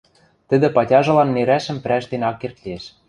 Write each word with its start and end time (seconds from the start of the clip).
Тӹдӹ 0.49 0.67
патяжылан 0.75 1.29
нерӓшӹм 1.35 1.77
прӓжтен 1.83 2.21
ак 2.29 2.35
керд 2.41 2.57
лиэш. 2.63 2.83